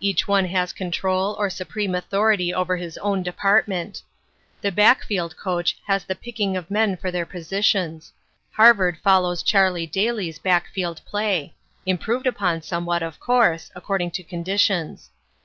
[0.00, 4.02] Each one has control or supreme authority over his own department.
[4.60, 8.10] The backfield coach has the picking of men for their positions.
[8.50, 11.54] Harvard follows Charlie Daly's backfield play;
[11.86, 15.10] improved upon somewhat, of course, according to conditions.